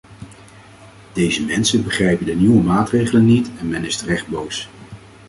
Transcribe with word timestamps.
Deze 1.13 1.43
mensen 1.45 1.83
begrijpen 1.83 2.25
de 2.25 2.35
nieuwe 2.35 2.63
maatregelen 2.63 3.25
niet 3.25 3.49
en 3.59 3.69
men 3.69 3.85
is 3.85 3.97
terecht 3.97 4.27
boos. 4.27 4.69